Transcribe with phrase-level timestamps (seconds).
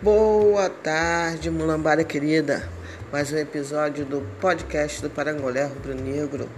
[0.00, 2.68] Boa tarde, mulambara querida.
[3.10, 6.48] Mais um episódio do podcast do Parangolé Rubro Negro.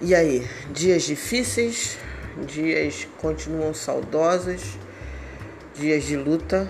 [0.00, 1.96] E aí, dias difíceis,
[2.44, 4.76] dias continuam saudosos,
[5.76, 6.68] dias de luta,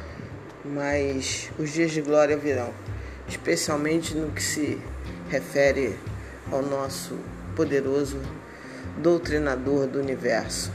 [0.63, 2.75] mas os dias de glória virão,
[3.27, 4.79] especialmente no que se
[5.31, 5.99] refere
[6.53, 7.19] ao nosso
[7.57, 8.21] poderoso
[8.99, 10.71] doutrinador do universo,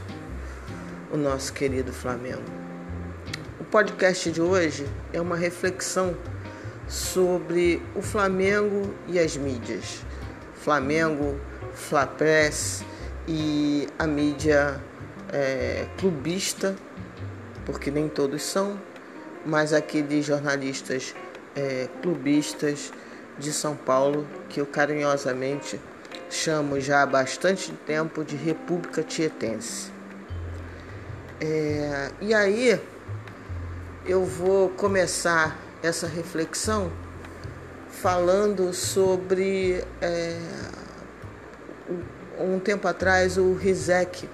[1.12, 2.61] o nosso querido Flamengo.
[3.72, 6.14] Podcast de hoje é uma reflexão
[6.86, 10.04] sobre o Flamengo e as mídias.
[10.56, 11.40] Flamengo,
[11.72, 12.84] Flapress
[13.26, 14.78] e a mídia
[15.32, 16.76] é, clubista,
[17.64, 18.78] porque nem todos são,
[19.46, 21.14] mas aqueles jornalistas
[21.56, 22.92] é, clubistas
[23.38, 25.80] de São Paulo que eu carinhosamente
[26.28, 29.90] chamo já há bastante tempo de República Tietense.
[31.40, 32.78] É, e aí
[34.04, 36.90] eu vou começar essa reflexão
[37.88, 40.38] falando sobre é,
[42.38, 44.28] um tempo atrás o Rizek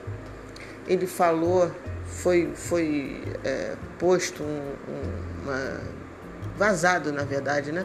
[0.86, 1.70] ele falou
[2.06, 5.80] foi foi é, posto um, um, uma
[6.56, 7.84] vazado na verdade né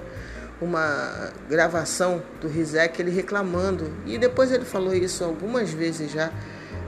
[0.62, 3.92] uma gravação do Rizek ele reclamando.
[4.06, 6.32] E depois ele falou isso algumas vezes já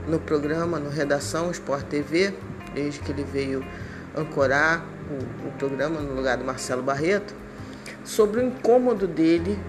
[0.08, 2.34] no programa no redação Sport TV
[2.74, 3.66] desde que ele veio
[4.16, 7.34] ancorar o, o programa no lugar do Marcelo Barreto,
[8.04, 9.60] sobre o incômodo dele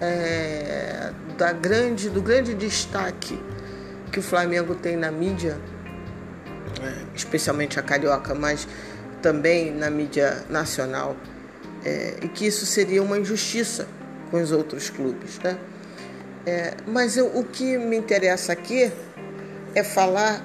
[0.00, 3.40] é, da grande, do grande destaque
[4.10, 5.58] que o Flamengo tem na mídia,
[6.82, 8.66] é, especialmente a carioca, mas
[9.22, 11.16] também na mídia nacional,
[11.84, 13.86] é, e que isso seria uma injustiça
[14.30, 15.38] com os outros clubes.
[15.38, 15.58] Né?
[16.46, 18.90] É, mas eu, o que me interessa aqui
[19.74, 20.44] é falar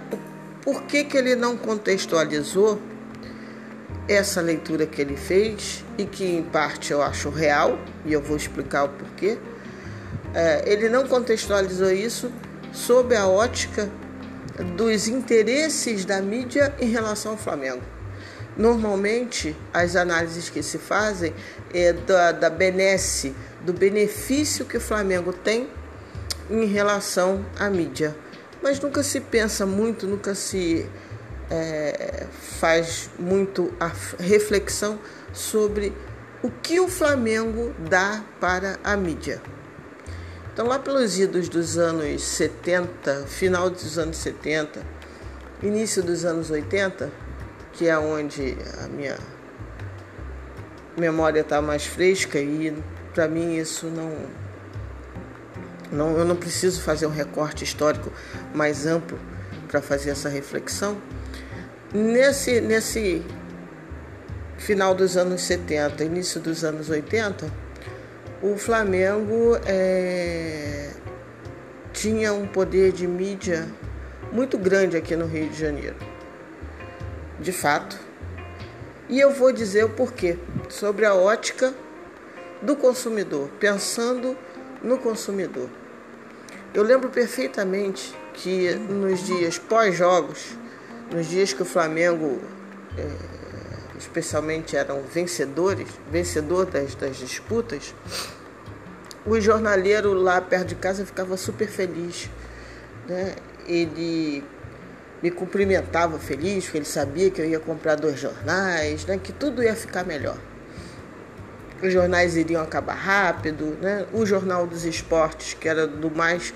[0.61, 2.79] por que, que ele não contextualizou
[4.07, 8.37] essa leitura que ele fez e que em parte eu acho real e eu vou
[8.37, 9.37] explicar o porquê.
[10.33, 12.31] É, ele não contextualizou isso
[12.71, 13.89] sob a ótica
[14.75, 17.81] dos interesses da mídia em relação ao Flamengo.
[18.57, 21.33] Normalmente, as análises que se fazem
[21.73, 23.35] é da, da benesse,
[23.65, 25.69] do benefício que o Flamengo tem
[26.49, 28.15] em relação à mídia.
[28.61, 30.89] Mas nunca se pensa muito, nunca se
[31.49, 32.25] é,
[32.59, 34.99] faz muito a reflexão
[35.33, 35.93] sobre
[36.41, 39.41] o que o Flamengo dá para a mídia.
[40.53, 44.81] Então, lá pelos idos dos anos 70, final dos anos 70,
[45.61, 47.11] início dos anos 80,
[47.73, 49.17] que é onde a minha
[50.97, 52.73] memória está mais fresca e
[53.13, 54.13] para mim isso não,
[55.91, 58.11] não eu não preciso fazer um recorte histórico
[58.53, 59.19] mais amplo
[59.67, 60.97] para fazer essa reflexão
[61.95, 63.25] Nesse, nesse
[64.57, 67.49] final dos anos 70, início dos anos 80,
[68.43, 70.89] o Flamengo é,
[71.93, 73.65] tinha um poder de mídia
[74.29, 75.95] muito grande aqui no Rio de Janeiro.
[77.39, 77.97] De fato.
[79.07, 81.73] E eu vou dizer o porquê, sobre a ótica
[82.61, 84.37] do consumidor, pensando
[84.83, 85.69] no consumidor.
[86.73, 90.57] Eu lembro perfeitamente que nos dias pós-jogos,
[91.11, 92.41] nos dias que o Flamengo
[92.97, 93.07] é,
[93.97, 97.93] especialmente eram vencedores, vencedor das, das disputas,
[99.25, 102.29] o jornaleiro lá perto de casa ficava super feliz.
[103.07, 103.35] Né?
[103.67, 104.43] Ele
[105.21, 109.19] me cumprimentava feliz, porque ele sabia que eu ia comprar dois jornais, né?
[109.21, 110.37] que tudo ia ficar melhor.
[111.81, 114.05] Os jornais iriam acabar rápido, né?
[114.13, 116.53] o Jornal dos Esportes, que era do mais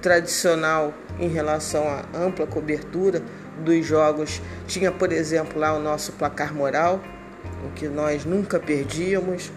[0.00, 3.22] tradicional em relação à ampla cobertura,
[3.60, 7.00] dos jogos tinha, por exemplo, lá o nosso placar moral,
[7.66, 9.52] o que nós nunca perdíamos.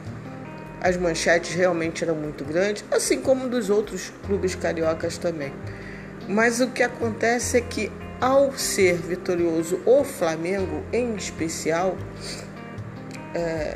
[0.81, 5.53] As manchetes realmente eram muito grandes, assim como dos outros clubes cariocas também.
[6.27, 11.97] Mas o que acontece é que, ao ser vitorioso o Flamengo em especial,
[13.33, 13.75] é,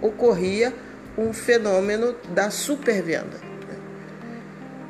[0.00, 0.72] ocorria
[1.16, 3.51] um fenômeno da supervenda.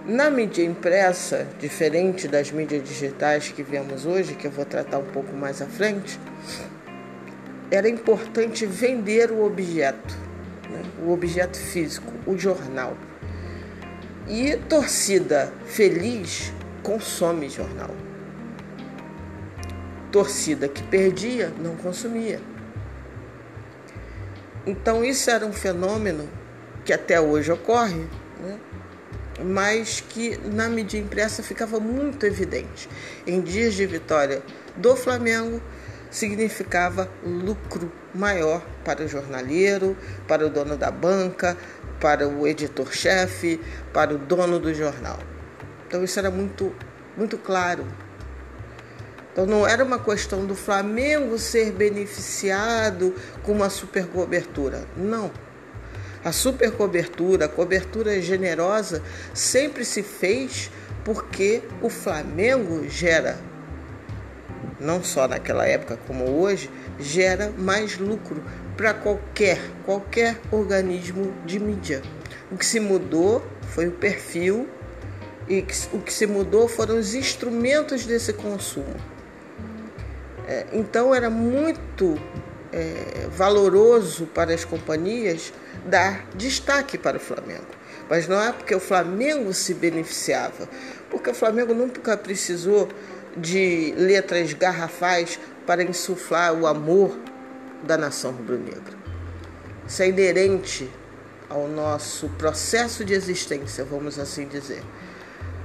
[0.04, 5.04] Na mídia impressa, diferente das mídias digitais que vemos hoje, que eu vou tratar um
[5.04, 6.19] pouco mais à frente,
[7.70, 10.19] era importante vender o objeto,
[10.69, 10.82] né?
[11.04, 12.96] o objeto físico, o jornal.
[14.28, 16.52] E torcida feliz
[16.82, 17.94] consome jornal.
[20.10, 22.40] Torcida que perdia não consumia.
[24.66, 26.28] Então, isso era um fenômeno
[26.84, 28.05] que até hoje ocorre.
[28.40, 28.58] Né?
[29.40, 32.88] Mas que na mídia impressa ficava muito evidente.
[33.26, 34.43] Em dias de vitória
[34.76, 35.61] do Flamengo,
[36.11, 39.96] significava lucro maior para o jornaleiro,
[40.29, 41.56] para o dono da banca,
[42.00, 43.61] para o editor-chefe,
[43.93, 45.19] para o dono do jornal.
[45.87, 46.75] Então isso era muito,
[47.17, 47.87] muito claro.
[49.32, 54.84] Então não era uma questão do Flamengo ser beneficiado com uma super cobertura.
[54.94, 55.31] Não.
[56.24, 59.02] A super cobertura, a cobertura generosa,
[59.34, 60.70] sempre se fez
[61.04, 63.38] porque o Flamengo gera
[64.82, 68.42] não só naquela época como hoje, gera mais lucro
[68.76, 72.02] para qualquer, qualquer organismo de mídia.
[72.50, 74.69] O que se mudou foi o perfil
[75.48, 78.94] e o que se mudou foram os instrumentos desse consumo.
[80.48, 82.19] É, então era muito
[82.72, 85.52] é, valoroso para as companhias
[85.84, 87.67] dar destaque para o Flamengo.
[88.08, 90.69] Mas não é porque o Flamengo se beneficiava,
[91.11, 92.88] porque o Flamengo nunca precisou
[93.37, 97.17] de letras garrafais para insuflar o amor
[97.82, 99.02] da nação rubro-negra.
[99.87, 100.90] Isso é inerente
[101.49, 104.82] ao nosso processo de existência, vamos assim dizer.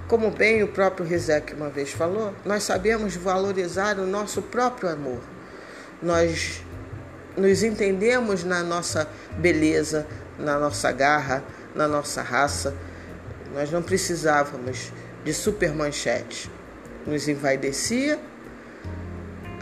[0.08, 5.19] Como bem o próprio Rizek uma vez falou, nós sabemos valorizar o nosso próprio amor.
[6.02, 6.62] Nós
[7.38, 9.07] nos entendemos na nossa
[9.38, 10.06] beleza,
[10.38, 11.44] na nossa garra,
[11.75, 12.74] na nossa raça.
[13.54, 14.92] Nós não precisávamos
[15.24, 16.50] de super manchetes
[17.07, 18.19] nos envaidecia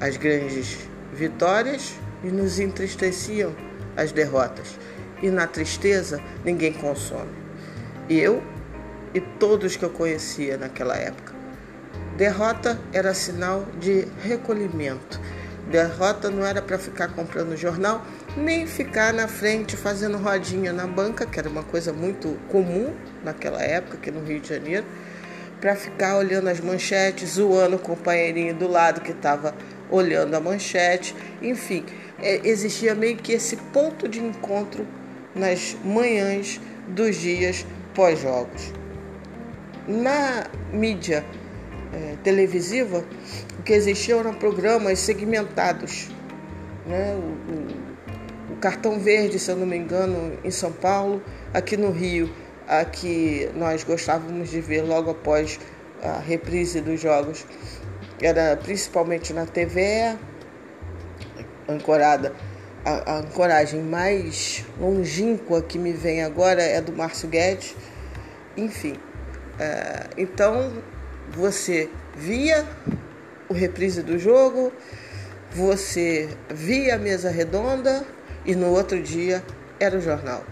[0.01, 0.77] as grandes
[1.13, 1.93] vitórias
[2.23, 3.55] e nos entristeciam
[3.95, 4.77] as derrotas.
[5.21, 7.31] E na tristeza ninguém consome.
[8.09, 8.43] Eu
[9.13, 11.33] e todos que eu conhecia naquela época.
[12.17, 15.21] Derrota era sinal de recolhimento.
[15.69, 18.05] Derrota não era para ficar comprando jornal,
[18.37, 23.61] nem ficar na frente fazendo rodinha na banca, que era uma coisa muito comum naquela
[23.61, 24.85] época aqui no Rio de Janeiro
[25.59, 29.55] para ficar olhando as manchetes, zoando o companheirinho do lado que estava
[29.89, 31.15] olhando a manchete.
[31.41, 31.83] Enfim,
[32.19, 34.85] é, existia meio que esse ponto de encontro
[35.33, 38.73] nas manhãs dos dias pós-jogos.
[39.87, 41.25] Na mídia
[41.95, 43.05] é, televisiva,
[43.57, 46.09] o que existia eram programas segmentados.
[46.85, 47.15] Né?
[47.15, 51.91] O, o, o Cartão Verde, se eu não me engano, em São Paulo, aqui no
[51.91, 52.29] Rio
[52.67, 55.59] a que nós gostávamos de ver logo após
[56.01, 57.45] a reprise dos jogos.
[58.21, 60.15] Era principalmente na TV,
[61.69, 62.33] ancorada.
[62.83, 67.75] A, a ancoragem mais longínqua que me vem agora é do Márcio Guedes.
[68.57, 68.95] Enfim,
[69.59, 70.71] é, então
[71.31, 72.65] você via
[73.49, 74.71] o reprise do jogo,
[75.51, 78.05] você via a mesa redonda
[78.45, 79.43] e no outro dia
[79.79, 80.43] era o jornal.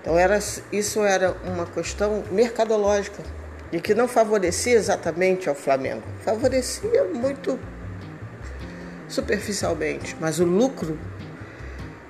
[0.00, 0.38] Então era,
[0.72, 3.22] isso era uma questão mercadológica
[3.72, 7.58] e que não favorecia exatamente ao Flamengo, favorecia muito
[9.08, 10.98] superficialmente, mas o lucro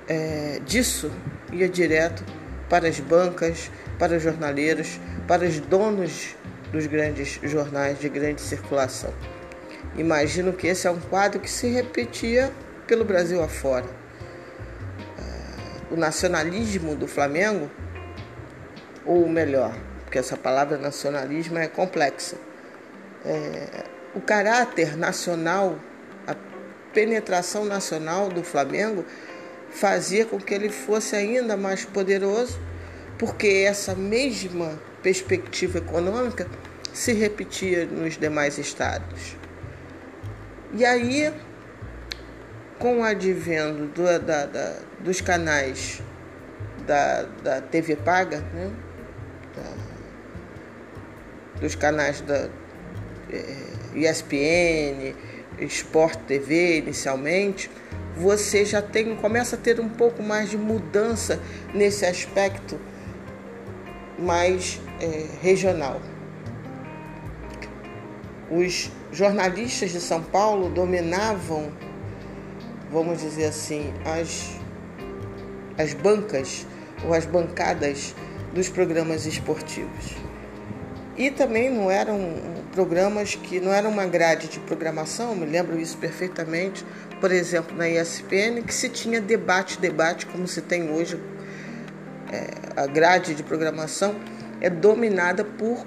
[0.07, 1.11] é, disso
[1.53, 2.23] ia direto
[2.69, 6.37] para as bancas, para os jornaleiros, para os donos
[6.77, 9.13] dos grandes jornais de grande circulação.
[9.97, 12.53] Imagino que esse é um quadro que se repetia
[12.87, 13.87] pelo Brasil afora.
[15.19, 17.71] É, o nacionalismo do Flamengo
[19.07, 19.75] ou melhor,
[20.05, 22.37] porque essa palavra nacionalismo é complexa.
[23.25, 25.79] É, o caráter nacional,
[26.27, 26.37] a
[26.93, 29.03] penetração nacional do Flamengo
[29.71, 32.61] fazia com que ele fosse ainda mais poderoso,
[33.19, 36.47] porque essa mesma perspectiva econômica
[36.97, 39.37] se repetia nos demais estados.
[40.73, 41.31] E aí,
[42.79, 46.01] com o advento do, da, da, dos canais
[46.87, 48.71] da, da TV paga, né?
[51.61, 52.49] dos canais da
[53.31, 53.57] é,
[53.95, 55.15] ESPN,
[55.69, 57.71] Sport TV inicialmente,
[58.17, 61.39] você já tem começa a ter um pouco mais de mudança
[61.75, 62.81] nesse aspecto
[64.19, 66.01] mais é, regional.
[68.51, 71.73] Os jornalistas de São Paulo dominavam,
[72.91, 74.51] vamos dizer assim, as,
[75.77, 76.67] as bancas
[77.05, 78.15] ou as bancadas
[78.55, 80.15] dos programas esportivos.
[81.17, 82.35] E também não eram
[82.73, 86.85] programas que não eram uma grade de programação, me lembro isso perfeitamente,
[87.21, 91.19] por exemplo, na ESPN, que se tinha debate, debate, como se tem hoje.
[92.31, 94.15] É, a grade de programação
[94.61, 95.87] é dominada por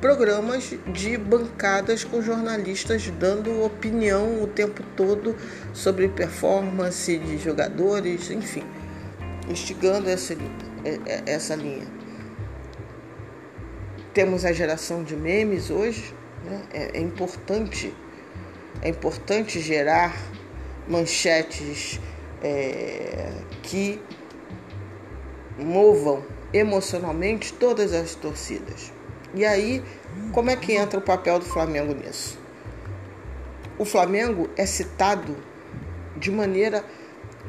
[0.00, 5.36] programas de bancadas com jornalistas dando opinião o tempo todo
[5.72, 8.64] sobre performance de jogadores, enfim,
[9.48, 10.34] instigando essa,
[10.84, 11.86] é, é, essa linha.
[14.14, 16.14] Temos a geração de memes hoje,
[16.44, 16.62] né?
[16.72, 17.94] é, é importante,
[18.82, 20.16] é importante gerar
[20.86, 22.00] manchetes
[22.42, 24.00] é, que
[25.58, 28.97] movam emocionalmente todas as torcidas.
[29.34, 29.82] E aí,
[30.32, 32.38] como é que entra o papel do Flamengo nisso?
[33.78, 35.36] O Flamengo é citado
[36.16, 36.84] de maneira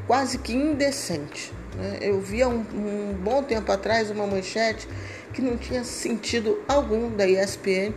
[0.06, 1.54] quase que indecente.
[1.76, 2.00] Né?
[2.02, 4.88] Eu vi há um, um bom tempo atrás uma manchete
[5.34, 7.94] que não tinha sentido algum da ESPN,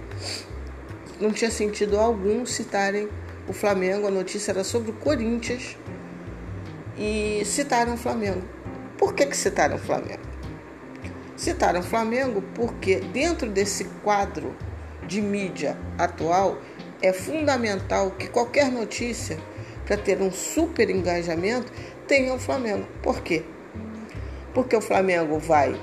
[1.20, 3.08] não tinha sentido algum citarem
[3.48, 4.06] o Flamengo.
[4.06, 5.76] A notícia era sobre o Corinthians
[6.96, 8.42] e citaram o Flamengo.
[8.96, 10.22] Por que, que citaram o Flamengo?
[11.36, 14.54] Citaram o Flamengo porque dentro desse quadro
[15.06, 16.58] de mídia atual
[17.00, 19.38] é fundamental que qualquer notícia
[19.84, 21.72] para ter um super engajamento
[22.06, 22.86] tenha o Flamengo.
[23.02, 23.42] Por quê?
[24.54, 25.78] Porque o Flamengo vai,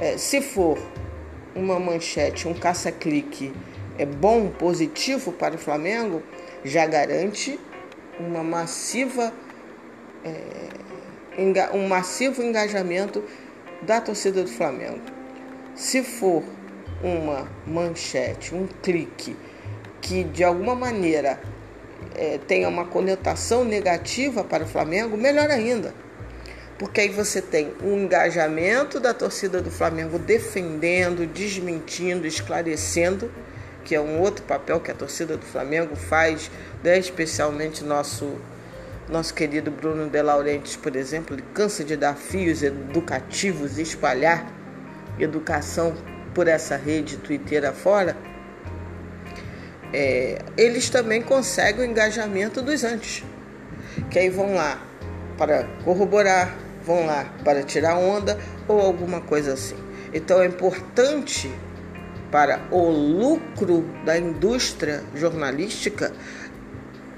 [0.00, 0.78] é, se for
[1.54, 3.52] uma manchete, um caça-clique
[3.98, 6.22] é bom, positivo para o Flamengo,
[6.64, 7.58] já garante
[8.18, 9.32] uma massiva,
[10.24, 13.22] é, um massivo engajamento
[13.86, 15.00] da torcida do Flamengo.
[15.74, 16.42] Se for
[17.02, 19.36] uma manchete, um clique
[20.00, 21.40] que de alguma maneira
[22.14, 25.94] é, tenha uma conotação negativa para o Flamengo, melhor ainda.
[26.78, 33.30] Porque aí você tem um engajamento da torcida do Flamengo defendendo, desmentindo, esclarecendo,
[33.84, 36.50] que é um outro papel que a torcida do Flamengo faz,
[36.82, 38.36] né, especialmente nosso
[39.08, 44.46] nosso querido Bruno De Laurentiis, por exemplo, ele cansa de dar fios educativos e espalhar
[45.18, 45.94] educação
[46.34, 48.16] por essa rede Twitter afora.
[49.92, 53.24] É, eles também conseguem o engajamento dos antes,
[54.10, 54.82] que aí vão lá
[55.38, 59.76] para corroborar, vão lá para tirar onda ou alguma coisa assim.
[60.12, 61.50] Então é importante
[62.30, 66.12] para o lucro da indústria jornalística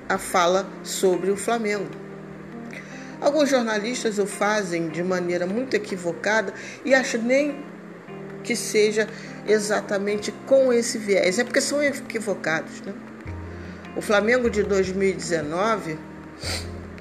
[0.08, 1.90] a fala sobre o Flamengo.
[3.20, 7.64] Alguns jornalistas o fazem de maneira muito equivocada e acho nem
[8.44, 9.08] que seja
[9.46, 11.38] exatamente com esse viés.
[11.38, 12.80] É porque são equivocados.
[12.82, 12.94] Né?
[13.96, 15.98] O Flamengo de 2019,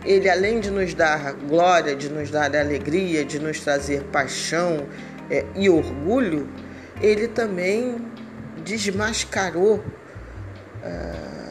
[0.03, 4.87] ele além de nos dar glória, de nos dar alegria, de nos trazer paixão
[5.29, 6.49] é, e orgulho,
[6.99, 8.03] ele também
[8.63, 9.83] desmascarou.
[10.83, 11.46] Uh,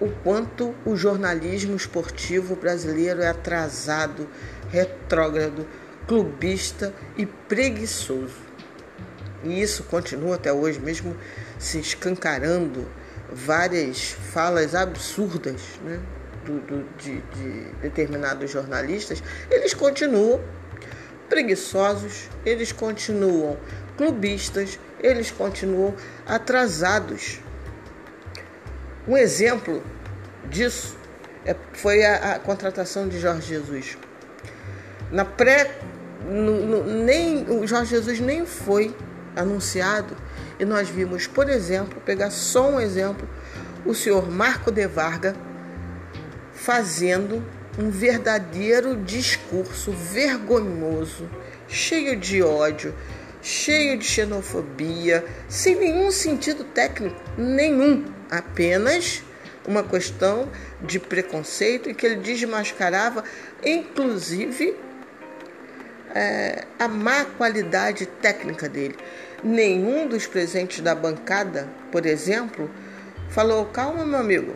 [0.00, 4.28] o quanto o jornalismo esportivo brasileiro é atrasado,
[4.70, 5.66] retrógrado,
[6.06, 8.48] clubista e preguiçoso.
[9.44, 11.16] E isso continua até hoje, mesmo
[11.58, 12.86] se escancarando
[13.32, 16.00] várias falas absurdas né,
[16.44, 20.40] do, do, de, de determinados jornalistas, eles continuam
[21.28, 23.58] preguiçosos, eles continuam
[23.96, 25.94] clubistas, eles continuam
[26.26, 27.40] atrasados
[29.08, 29.82] um exemplo
[30.50, 30.94] disso
[31.46, 33.96] é, foi a, a, contratação de Jorge Jesus.
[35.10, 35.78] Na pré,
[36.26, 38.94] no, no, nem o Jorge Jesus nem foi
[39.34, 40.14] anunciado
[40.58, 43.26] e nós vimos, por exemplo, pegar só um exemplo,
[43.86, 45.34] o senhor Marco de Varga
[46.52, 47.42] fazendo
[47.78, 51.30] um verdadeiro discurso vergonhoso,
[51.66, 52.94] cheio de ódio,
[53.40, 59.22] cheio de xenofobia, sem nenhum sentido técnico, nenhum apenas
[59.66, 63.22] uma questão de preconceito e que ele desmascarava,
[63.62, 64.74] inclusive,
[66.14, 68.96] é, a má qualidade técnica dele.
[69.42, 72.70] Nenhum dos presentes da bancada, por exemplo,
[73.28, 74.54] falou: calma, meu amigo,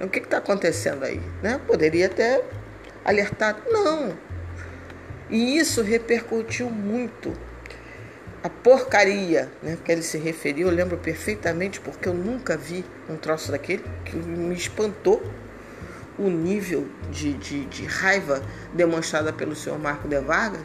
[0.00, 1.20] o que está acontecendo aí?
[1.42, 1.60] Né?
[1.66, 2.42] Poderia ter
[3.04, 3.60] alertado.
[3.68, 4.16] Não.
[5.28, 7.32] E isso repercutiu muito
[8.46, 13.16] a porcaria né, que ele se referiu, eu lembro perfeitamente porque eu nunca vi um
[13.16, 15.20] troço daquele que me espantou
[16.16, 18.40] o nível de, de, de raiva
[18.72, 20.62] demonstrada pelo senhor Marco de Vargas.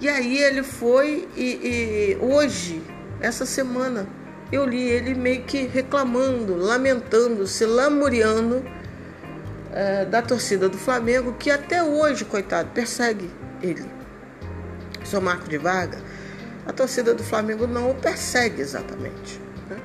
[0.00, 2.80] E aí ele foi e, e hoje,
[3.20, 4.06] essa semana,
[4.52, 8.64] eu li ele meio que reclamando, lamentando, se lamuriando
[9.72, 13.28] é, da torcida do Flamengo, que até hoje, coitado, persegue
[13.60, 13.84] ele.
[15.02, 16.07] O senhor Marco de Vargas
[16.68, 19.40] a torcida do Flamengo não o persegue exatamente.
[19.70, 19.78] Né?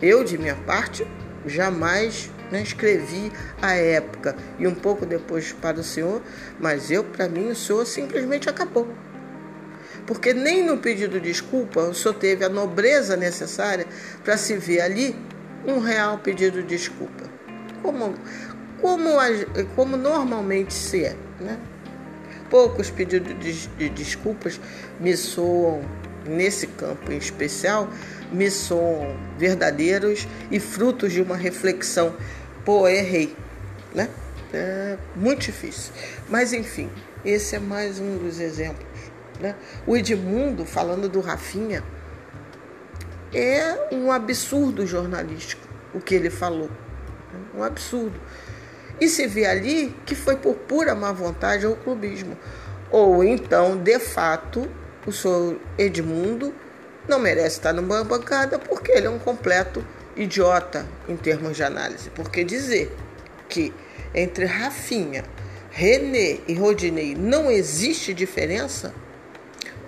[0.00, 1.06] Eu, de minha parte,
[1.44, 6.22] jamais né, escrevi a época e um pouco depois para o senhor,
[6.58, 8.88] mas eu, para mim, o senhor simplesmente acabou.
[10.06, 13.86] Porque nem no pedido de desculpa o senhor teve a nobreza necessária
[14.24, 15.14] para se ver ali
[15.66, 17.24] um real pedido de desculpa.
[17.82, 18.14] Como,
[18.80, 19.10] como,
[19.76, 21.16] como normalmente se é.
[21.38, 21.58] Né?
[22.48, 24.58] Poucos pedidos de, de desculpas
[24.98, 25.82] me soam
[26.26, 27.88] nesse campo em especial,
[28.30, 32.14] me soam verdadeiros e frutos de uma reflexão.
[32.64, 33.36] Pô, errei,
[33.94, 34.08] né?
[34.52, 35.92] É muito difícil.
[36.28, 36.90] Mas enfim,
[37.24, 38.86] esse é mais um dos exemplos.
[39.40, 39.54] Né?
[39.86, 41.82] O Edmundo, falando do Rafinha,
[43.34, 46.70] é um absurdo jornalístico o que ele falou.
[47.54, 48.18] Um absurdo.
[49.00, 52.36] E se vê ali que foi por pura má vontade ou clubismo.
[52.90, 54.68] Ou então, de fato,
[55.06, 56.54] o senhor Edmundo
[57.08, 59.84] não merece estar numa bancada porque ele é um completo
[60.16, 62.10] idiota em termos de análise.
[62.10, 62.94] Porque dizer
[63.48, 63.72] que
[64.14, 65.24] entre Rafinha,
[65.70, 68.94] René e Rodinei não existe diferença,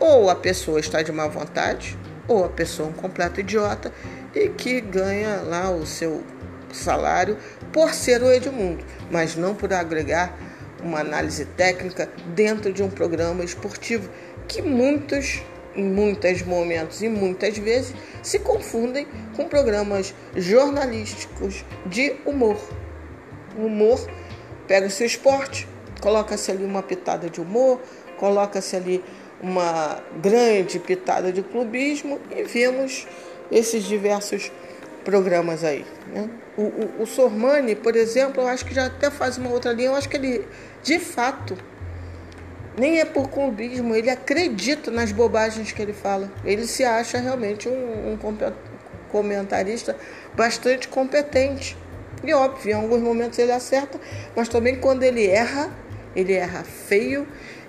[0.00, 3.92] ou a pessoa está de má vontade, ou a pessoa é um completo idiota
[4.34, 6.22] e que ganha lá o seu
[6.72, 7.36] salário
[7.72, 10.36] por ser o Edmundo, mas não por agregar
[10.82, 14.10] uma análise técnica dentro de um programa esportivo
[14.48, 15.42] que muitos
[15.76, 22.56] em muitos momentos e muitas vezes se confundem com programas jornalísticos de humor.
[23.56, 24.00] O humor
[24.66, 25.68] pega-se o esporte,
[26.00, 27.80] coloca-se ali uma pitada de humor,
[28.18, 29.02] coloca-se ali
[29.40, 33.06] uma grande pitada de clubismo e vemos
[33.50, 34.50] esses diversos
[35.04, 35.84] programas aí.
[36.06, 36.30] Né?
[36.56, 39.88] O, o, o Sormani, por exemplo, eu acho que já até faz uma outra linha,
[39.88, 40.46] eu acho que ele,
[40.82, 41.56] de fato,
[42.76, 46.30] nem é por clubismo, ele acredita nas bobagens que ele fala.
[46.44, 48.18] Ele se acha realmente um, um
[49.08, 49.96] comentarista
[50.34, 51.76] bastante competente.
[52.24, 54.00] E óbvio, em alguns momentos ele acerta,
[54.34, 55.70] mas também quando ele erra,
[56.16, 57.26] ele erra feio.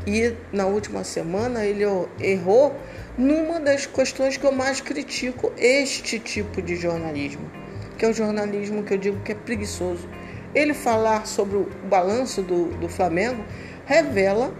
[0.08, 1.84] E na última semana ele
[2.20, 2.76] errou
[3.18, 7.50] numa das questões que eu mais critico este tipo de jornalismo,
[7.98, 10.08] que é o jornalismo que eu digo que é preguiçoso.
[10.54, 13.44] Ele falar sobre o balanço do, do Flamengo
[13.86, 14.54] revela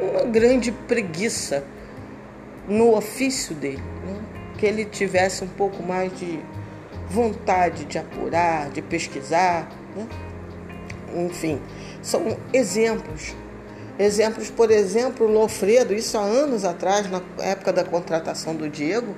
[0.00, 1.64] uma grande preguiça
[2.68, 4.20] no ofício dele, né?
[4.58, 6.40] que ele tivesse um pouco mais de
[7.08, 10.06] vontade de apurar, de pesquisar, né?
[11.14, 11.60] enfim,
[12.02, 13.34] são exemplos
[13.96, 19.14] Exemplos, por exemplo, o Lofredo, isso há anos atrás, na época da contratação do Diego,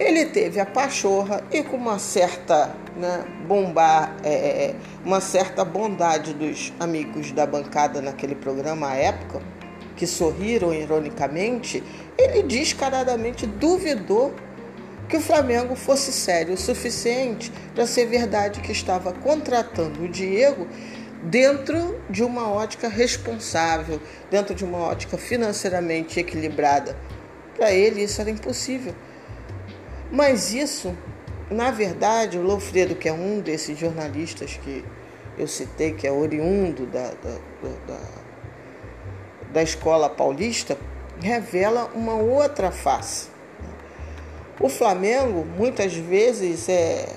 [0.00, 4.74] ele teve a pachorra e com uma certa né, bombar, é, é, é,
[5.04, 9.40] uma certa bondade dos amigos da bancada naquele programa à época,
[9.98, 11.82] que sorriram ironicamente,
[12.16, 14.32] ele descaradamente duvidou
[15.08, 20.68] que o Flamengo fosse sério o suficiente para ser verdade que estava contratando o Diego
[21.24, 26.96] dentro de uma ótica responsável, dentro de uma ótica financeiramente equilibrada.
[27.56, 28.94] Para ele isso era impossível.
[30.12, 30.96] Mas isso,
[31.50, 34.84] na verdade, o Lofredo, que é um desses jornalistas que
[35.36, 37.38] eu citei, que é oriundo da, da,
[37.88, 38.27] da,
[39.52, 40.76] da escola paulista,
[41.20, 43.28] revela uma outra face.
[44.60, 47.08] O Flamengo, muitas vezes, é,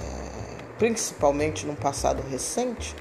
[0.78, 2.96] principalmente no passado recente,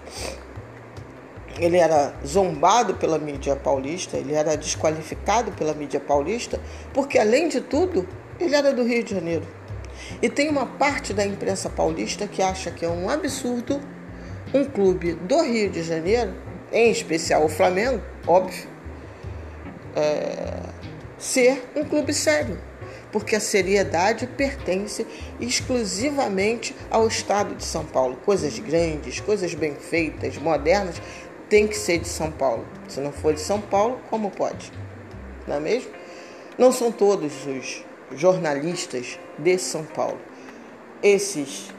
[1.59, 6.59] ele era zombado pela mídia paulista, ele era desqualificado pela mídia paulista,
[6.95, 9.47] porque além de tudo, ele era do Rio de Janeiro.
[10.23, 13.81] E tem uma parte da imprensa paulista que acha que é um absurdo
[14.53, 16.35] um clube do Rio de Janeiro,
[16.73, 18.69] em especial o Flamengo, óbvio,
[19.97, 20.61] é,
[21.19, 22.59] ser um clube sério,
[23.13, 25.07] porque a seriedade pertence
[25.41, 28.17] exclusivamente ao estado de São Paulo.
[28.25, 31.01] Coisas grandes, coisas bem feitas, modernas,
[31.49, 32.67] tem que ser de São Paulo.
[32.89, 34.73] Se não for de São Paulo, como pode?
[35.47, 35.91] Não é mesmo?
[36.57, 37.85] Não são todos os
[38.17, 40.19] jornalistas de São Paulo.
[41.03, 41.73] Esses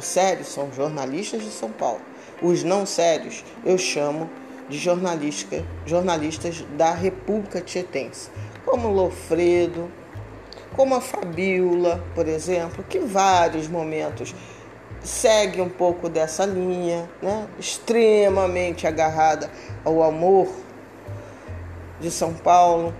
[0.00, 2.00] sérios são jornalistas de São Paulo.
[2.40, 4.28] Os não sérios eu chamo
[4.72, 4.78] de
[5.86, 8.30] jornalistas da República Tietense,
[8.64, 9.90] como Lofredo,
[10.74, 14.34] como a Fabiola, por exemplo, que vários momentos
[15.02, 17.46] segue um pouco dessa linha, né?
[17.58, 19.50] extremamente agarrada
[19.84, 20.48] ao amor
[22.00, 22.94] de São Paulo,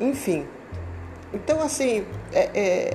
[0.00, 0.46] enfim.
[1.32, 2.92] Então, assim, é, é,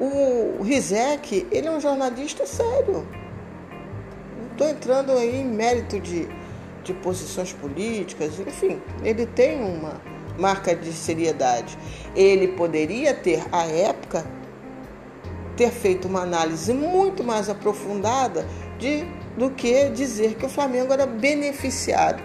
[0.00, 3.06] o Rizek, ele é um jornalista sério.
[4.54, 6.28] Estou entrando aí em mérito de,
[6.84, 10.00] de posições políticas, enfim, ele tem uma
[10.38, 11.76] marca de seriedade.
[12.14, 14.24] Ele poderia ter, à época,
[15.56, 18.46] ter feito uma análise muito mais aprofundada
[18.78, 19.04] de,
[19.36, 22.22] do que dizer que o Flamengo era beneficiado.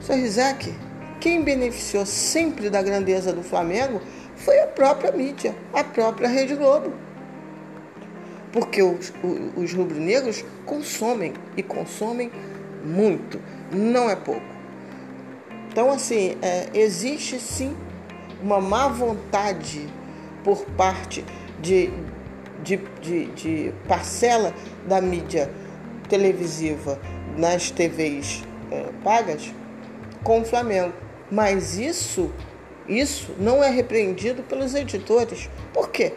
[0.00, 0.14] Sr.
[0.14, 0.74] Rizek,
[1.20, 4.00] quem beneficiou sempre da grandeza do Flamengo
[4.34, 6.92] foi a própria mídia, a própria Rede Globo.
[8.52, 9.12] Porque os,
[9.56, 12.30] os rubro-negros consomem e consomem
[12.84, 13.40] muito,
[13.72, 14.58] não é pouco.
[15.70, 17.76] Então, assim, é, existe sim
[18.42, 19.88] uma má vontade
[20.42, 21.24] por parte
[21.60, 21.90] de,
[22.62, 24.54] de, de, de parcela
[24.86, 25.50] da mídia
[26.08, 26.98] televisiva
[27.36, 29.52] nas TVs é, pagas
[30.22, 30.92] com o Flamengo.
[31.30, 32.30] Mas isso,
[32.88, 35.50] isso não é repreendido pelos editores.
[35.72, 36.14] Por quê?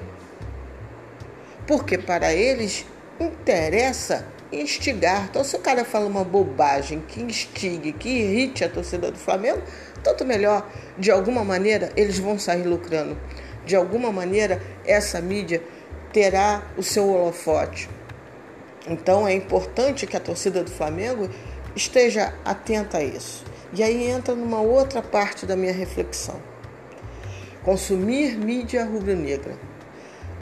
[1.71, 2.85] Porque para eles
[3.17, 5.27] interessa instigar.
[5.29, 9.61] Então, se o cara fala uma bobagem que instigue, que irrite a torcida do Flamengo,
[10.03, 10.69] tanto melhor.
[10.97, 13.17] De alguma maneira, eles vão sair lucrando.
[13.65, 15.63] De alguma maneira, essa mídia
[16.11, 17.89] terá o seu holofote.
[18.85, 21.29] Então, é importante que a torcida do Flamengo
[21.73, 23.45] esteja atenta a isso.
[23.71, 26.35] E aí entra numa outra parte da minha reflexão.
[27.63, 29.70] Consumir mídia rubro-negra.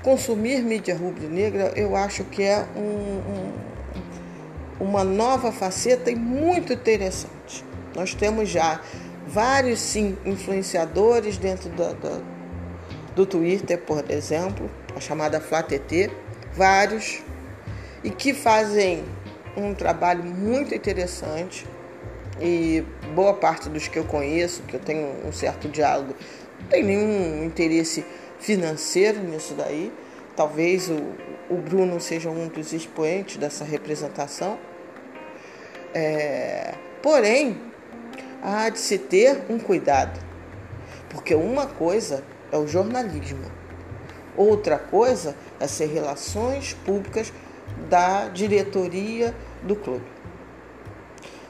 [0.03, 2.81] Consumir mídia rubro-negra, eu acho que é um,
[4.81, 7.65] um, uma nova faceta e muito interessante.
[7.95, 8.79] Nós temos já
[9.27, 12.21] vários, sim, influenciadores dentro da, da,
[13.13, 16.09] do Twitter, por exemplo, a chamada FlaTT,
[16.53, 17.21] vários,
[18.03, 19.03] e que fazem
[19.57, 21.65] um trabalho muito interessante
[22.39, 22.83] e
[23.13, 26.15] boa parte dos que eu conheço, que eu tenho um certo diálogo,
[26.61, 28.05] não tem nenhum interesse
[28.39, 29.91] financeiro nisso daí.
[30.35, 30.99] Talvez o,
[31.49, 34.57] o Bruno seja um dos expoentes dessa representação.
[35.93, 37.59] É, porém,
[38.41, 40.19] há de se ter um cuidado,
[41.09, 43.51] porque uma coisa é o jornalismo,
[44.37, 47.33] outra coisa é ser relações públicas
[47.89, 50.05] da diretoria do clube.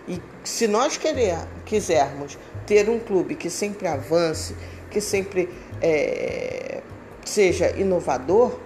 [0.07, 4.55] E se nós querer, quisermos ter um clube que sempre avance,
[4.89, 5.49] que sempre
[5.81, 6.78] é,
[7.29, 8.59] seja inovador,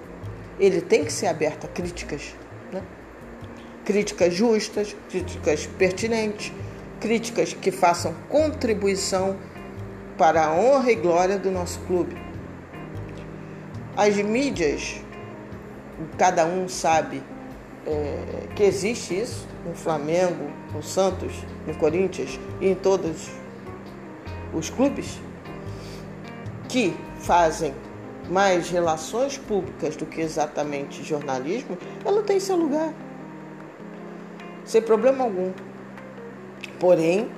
[0.60, 2.34] ele tem que ser aberto a críticas.
[2.72, 2.82] Né?
[3.84, 6.52] Críticas justas, críticas pertinentes,
[7.00, 9.36] críticas que façam contribuição
[10.18, 12.16] para a honra e glória do nosso clube.
[13.96, 15.02] As mídias,
[16.18, 17.22] cada um sabe
[17.86, 21.34] é, que existe isso no Flamengo, no Santos,
[21.68, 23.30] no Corinthians e em todos
[24.54, 25.20] os clubes
[26.70, 27.74] que fazem
[28.30, 32.94] mais relações públicas do que exatamente jornalismo, ela tem seu lugar.
[34.66, 35.52] Sem problema algum.
[36.80, 37.30] Porém,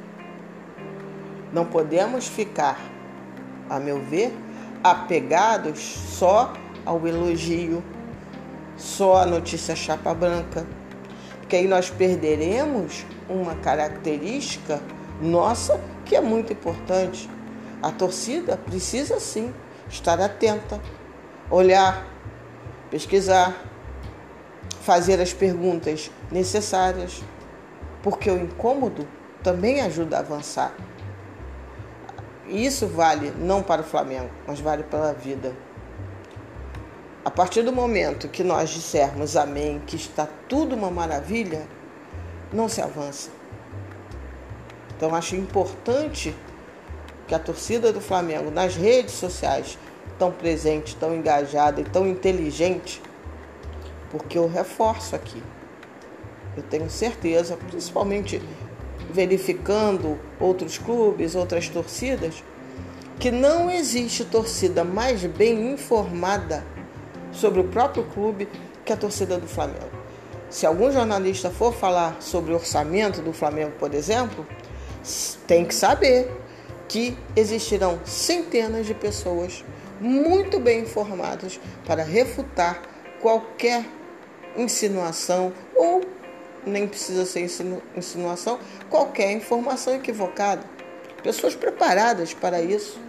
[1.51, 2.79] não podemos ficar,
[3.69, 4.33] a meu ver,
[4.83, 6.53] apegados só
[6.85, 7.83] ao elogio,
[8.77, 10.65] só à notícia chapa branca,
[11.39, 14.81] porque aí nós perderemos uma característica
[15.21, 17.29] nossa que é muito importante.
[17.81, 19.53] A torcida precisa sim
[19.89, 20.79] estar atenta,
[21.49, 22.05] olhar,
[22.89, 23.55] pesquisar,
[24.81, 27.23] fazer as perguntas necessárias,
[28.03, 29.07] porque o incômodo
[29.43, 30.73] também ajuda a avançar.
[32.47, 35.53] Isso vale não para o Flamengo, mas vale pela vida.
[37.23, 41.67] A partir do momento que nós dissermos amém, que está tudo uma maravilha,
[42.53, 43.31] não se avança.
[44.95, 46.35] Então acho importante
[47.27, 49.77] que a torcida do Flamengo nas redes sociais
[50.17, 53.01] tão presente, tão engajada e tão inteligente,
[54.09, 55.41] porque eu reforço aqui.
[56.55, 58.41] Eu tenho certeza, principalmente
[59.11, 62.43] verificando outros clubes, outras torcidas,
[63.19, 66.65] que não existe torcida mais bem informada
[67.31, 68.47] sobre o próprio clube
[68.83, 70.05] que a torcida do Flamengo.
[70.49, 74.45] Se algum jornalista for falar sobre o orçamento do Flamengo, por exemplo,
[75.47, 76.31] tem que saber
[76.87, 79.63] que existirão centenas de pessoas
[79.99, 82.81] muito bem informadas para refutar
[83.21, 83.85] qualquer
[84.55, 86.01] insinuação ou
[86.65, 87.47] nem precisa ser
[87.95, 90.63] insinuação, qualquer informação equivocada.
[91.21, 92.99] Pessoas preparadas para isso.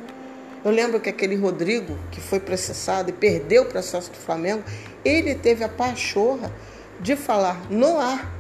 [0.65, 4.65] Eu lembro que aquele Rodrigo, que foi processado e perdeu o processo do Flamengo,
[5.05, 6.53] ele teve a pachorra
[7.01, 8.33] de falar no ar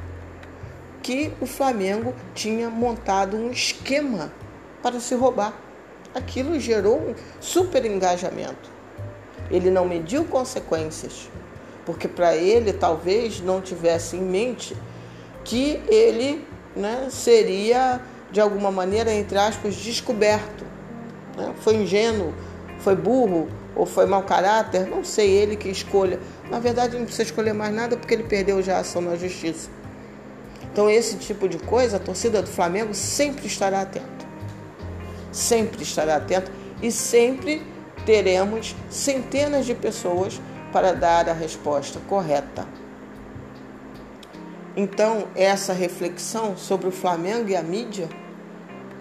[1.02, 4.32] que o Flamengo tinha montado um esquema
[4.86, 5.52] para se roubar.
[6.14, 8.70] Aquilo gerou um super engajamento.
[9.50, 11.28] Ele não mediu consequências,
[11.84, 14.76] porque para ele talvez não tivesse em mente
[15.42, 16.46] que ele
[16.76, 20.64] né, seria, de alguma maneira, entre aspas, descoberto.
[21.36, 21.52] Né?
[21.62, 22.32] Foi ingênuo,
[22.78, 26.20] foi burro ou foi mau caráter, não sei ele que escolha.
[26.48, 29.68] Na verdade, não precisa escolher mais nada porque ele perdeu já a ação na justiça.
[30.72, 34.25] Então, esse tipo de coisa, a torcida do Flamengo sempre estará atenta.
[35.36, 37.62] Sempre estará atenta e sempre
[38.06, 40.40] teremos centenas de pessoas
[40.72, 42.66] para dar a resposta correta.
[44.74, 48.08] Então, essa reflexão sobre o Flamengo e a mídia,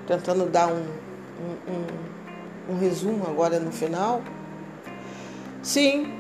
[0.06, 4.21] tentando dar um, um, um, um resumo agora no final.
[5.63, 6.13] Sim,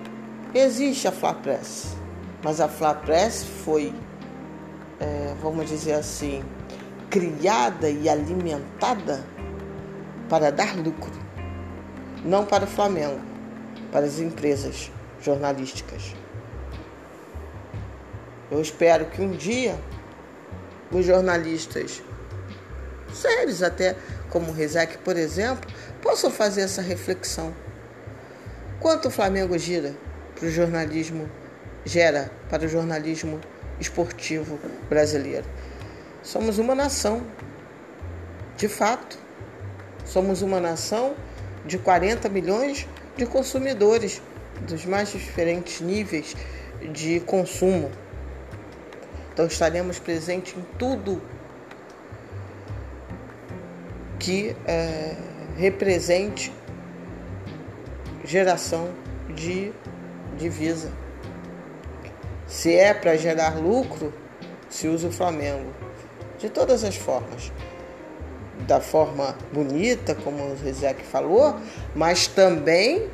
[0.53, 1.95] existe a Fla Press,
[2.41, 3.93] mas a Fla Press foi
[4.97, 6.41] é, vamos dizer assim,
[7.09, 9.34] criada e alimentada
[10.29, 11.13] para dar lucro,
[12.23, 13.19] não para o Flamengo,
[13.91, 16.15] para as empresas jornalísticas.
[18.51, 19.75] Eu espero que um dia
[20.91, 22.01] os jornalistas
[23.13, 23.95] sérios até,
[24.29, 25.69] como o Rizek, por exemplo,
[26.01, 27.53] possam fazer essa reflexão.
[28.79, 29.95] Quanto o Flamengo gira
[30.35, 31.29] para o jornalismo,
[31.85, 33.39] gera para o jornalismo
[33.79, 34.59] esportivo
[34.89, 35.45] brasileiro?
[36.21, 37.25] Somos uma nação,
[38.57, 39.24] de fato.
[40.05, 41.15] Somos uma nação
[41.65, 42.87] de 40 milhões
[43.17, 44.21] de consumidores
[44.61, 46.35] dos mais diferentes níveis
[46.93, 47.91] de consumo.
[49.33, 51.21] Então estaremos presentes em tudo
[54.19, 55.15] que é,
[55.57, 56.53] represente
[58.23, 58.89] geração
[59.33, 59.73] de
[60.37, 60.91] divisa.
[62.47, 64.13] Se é para gerar lucro,
[64.69, 65.73] se usa o Flamengo.
[66.37, 67.51] De todas as formas.
[68.67, 71.55] Da forma bonita, como o Rizek falou,
[71.95, 73.09] mas também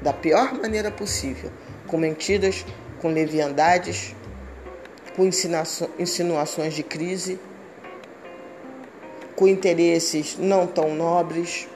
[0.00, 1.50] da pior maneira possível,
[1.86, 2.64] com mentiras,
[3.00, 4.14] com leviandades,
[5.16, 5.24] com
[5.98, 7.40] insinuações de crise
[9.38, 11.68] com interesses não tão nobres.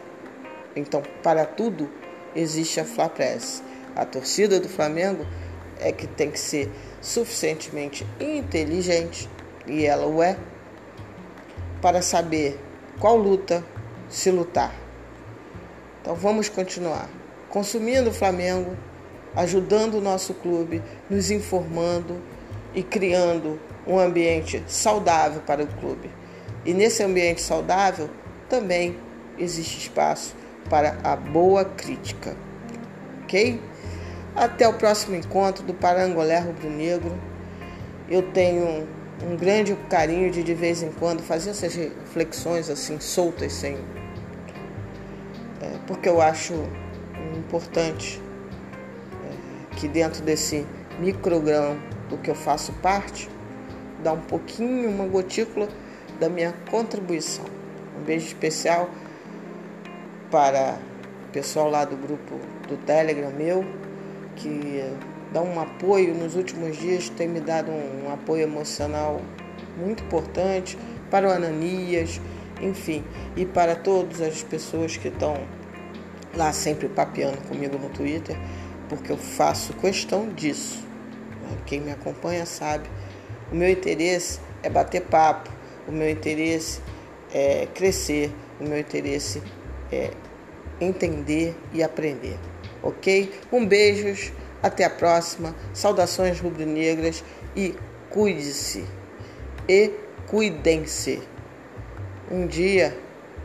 [0.75, 1.89] Então, para tudo
[2.35, 3.63] existe a Fla Press.
[3.95, 5.25] A torcida do Flamengo
[5.79, 6.69] é que tem que ser
[7.01, 9.31] suficientemente inteligente,
[9.65, 10.37] e ela o é,
[11.81, 12.59] para saber
[13.03, 13.65] qual luta
[14.09, 14.73] se lutar.
[16.01, 17.09] Então vamos continuar
[17.49, 18.77] consumindo o Flamengo,
[19.35, 22.23] ajudando o nosso clube, nos informando
[22.73, 26.09] e criando um ambiente saudável para o clube.
[26.65, 28.09] E nesse ambiente saudável
[28.49, 28.97] também
[29.37, 30.37] existe espaço
[30.71, 32.37] para a boa crítica.
[33.25, 33.61] Ok?
[34.37, 37.19] Até o próximo encontro do Parangolé Rubro Negro.
[38.09, 38.87] Eu tenho
[39.27, 43.77] um, grande carinho de de vez em quando fazer essas reflexões assim soltas, sem,
[45.61, 46.55] é, porque eu acho
[47.37, 48.21] importante
[49.25, 50.67] é, que dentro desse
[50.99, 51.77] microgrão
[52.09, 53.29] do que eu faço parte,
[54.03, 55.69] dar um pouquinho, uma gotícula
[56.19, 57.45] da minha contribuição.
[57.99, 58.91] Um beijo especial
[60.31, 60.79] para
[61.29, 63.65] o pessoal lá do grupo do Telegram meu,
[64.37, 64.83] que
[65.33, 69.21] dá um apoio nos últimos dias, tem me dado um, apoio emocional
[69.77, 70.79] muito importante
[71.11, 72.21] para o Ananias,
[72.61, 73.03] enfim,
[73.37, 75.37] e para todas as pessoas que estão
[76.35, 78.37] lá sempre papeando comigo no Twitter,
[78.89, 80.85] porque eu faço questão disso.
[81.67, 82.89] Quem me acompanha sabe.
[83.51, 85.51] O meu interesse é bater papo,
[85.87, 86.81] o meu interesse
[87.33, 89.43] é crescer, o meu interesse
[89.91, 90.11] é
[90.81, 92.39] entender e aprender.
[92.83, 93.33] Ok?
[93.53, 95.55] Um beijos, até a próxima.
[95.75, 97.25] Saudações rubro-negras
[97.57, 97.75] e
[98.11, 98.85] cuide-se
[99.69, 99.93] e
[100.27, 101.23] cuidem-se.
[102.31, 102.97] Um dia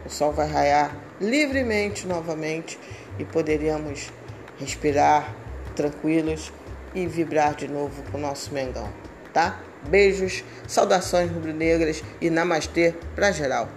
[0.06, 2.80] o sol vai raiar livremente novamente
[3.20, 4.12] e poderíamos
[4.60, 5.36] respirar
[5.76, 6.52] tranquilos
[6.96, 8.90] e vibrar de novo com o nosso Mengão,
[9.34, 9.60] tá?
[9.88, 13.70] Beijos, saudações rubro-negras e namastê para geral.